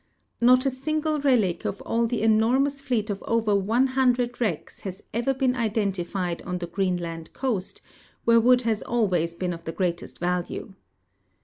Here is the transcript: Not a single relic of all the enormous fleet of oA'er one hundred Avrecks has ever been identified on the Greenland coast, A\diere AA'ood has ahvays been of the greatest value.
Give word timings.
Not 0.41 0.65
a 0.65 0.71
single 0.71 1.19
relic 1.19 1.63
of 1.63 1.79
all 1.83 2.07
the 2.07 2.23
enormous 2.23 2.81
fleet 2.81 3.11
of 3.11 3.23
oA'er 3.27 3.53
one 3.55 3.85
hundred 3.85 4.31
Avrecks 4.33 4.79
has 4.79 5.03
ever 5.13 5.31
been 5.31 5.55
identified 5.55 6.41
on 6.41 6.57
the 6.57 6.65
Greenland 6.65 7.31
coast, 7.33 7.81
A\diere 8.27 8.41
AA'ood 8.41 8.61
has 8.61 8.81
ahvays 8.87 9.37
been 9.37 9.53
of 9.53 9.63
the 9.65 9.71
greatest 9.71 10.17
value. 10.17 10.73